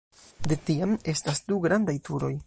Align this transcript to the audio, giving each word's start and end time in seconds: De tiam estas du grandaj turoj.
De 0.51 0.55
tiam 0.69 0.95
estas 1.13 1.43
du 1.51 1.61
grandaj 1.67 1.99
turoj. 2.09 2.33